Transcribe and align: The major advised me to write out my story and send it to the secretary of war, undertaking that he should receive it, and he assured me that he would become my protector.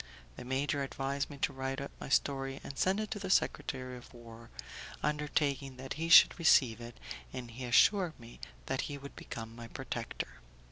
The 0.35 0.43
major 0.43 0.81
advised 0.81 1.29
me 1.29 1.37
to 1.43 1.53
write 1.53 1.79
out 1.79 1.91
my 1.99 2.09
story 2.09 2.59
and 2.63 2.75
send 2.75 2.99
it 2.99 3.11
to 3.11 3.19
the 3.19 3.29
secretary 3.29 3.95
of 3.97 4.11
war, 4.15 4.49
undertaking 5.03 5.77
that 5.77 5.93
he 5.93 6.09
should 6.09 6.39
receive 6.39 6.81
it, 6.81 6.99
and 7.31 7.51
he 7.51 7.65
assured 7.65 8.19
me 8.19 8.39
that 8.65 8.81
he 8.89 8.97
would 8.97 9.15
become 9.15 9.55
my 9.55 9.67
protector. 9.67 10.39